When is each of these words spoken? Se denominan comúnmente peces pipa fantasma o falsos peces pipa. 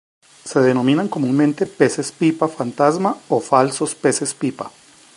Se 0.45 0.59
denominan 0.61 1.07
comúnmente 1.07 1.67
peces 1.67 2.11
pipa 2.11 2.47
fantasma 2.47 3.19
o 3.29 3.39
falsos 3.39 3.93
peces 3.93 4.33
pipa. 4.33 4.71